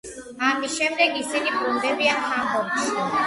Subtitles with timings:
[0.45, 2.91] ამის შემდეგ, ისინი ბრუნდებიან ჰამბურგში.